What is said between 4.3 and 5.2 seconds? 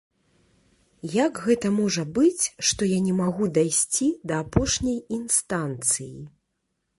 да апошняй